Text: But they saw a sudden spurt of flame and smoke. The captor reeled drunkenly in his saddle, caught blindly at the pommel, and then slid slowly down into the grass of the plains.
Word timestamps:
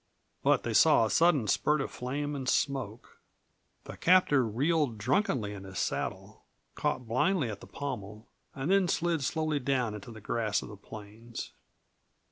But 0.41 0.63
they 0.63 0.73
saw 0.73 1.05
a 1.05 1.11
sudden 1.11 1.45
spurt 1.47 1.79
of 1.79 1.91
flame 1.91 2.35
and 2.35 2.49
smoke. 2.49 3.19
The 3.83 3.95
captor 3.97 4.43
reeled 4.43 4.97
drunkenly 4.97 5.53
in 5.53 5.63
his 5.63 5.77
saddle, 5.77 6.43
caught 6.73 7.07
blindly 7.07 7.51
at 7.51 7.61
the 7.61 7.67
pommel, 7.67 8.27
and 8.55 8.71
then 8.71 8.87
slid 8.87 9.21
slowly 9.23 9.59
down 9.59 9.93
into 9.93 10.11
the 10.11 10.19
grass 10.19 10.63
of 10.63 10.69
the 10.69 10.75
plains. 10.75 11.51